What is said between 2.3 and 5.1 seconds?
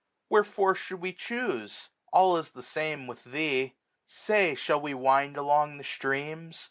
is the same with thee. Say, shall we